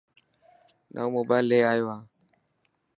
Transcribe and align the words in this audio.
نئون 0.93 1.11
موبائل 1.15 1.45
لي 1.49 1.59
آيو 1.71 1.85
هان. 1.91 2.01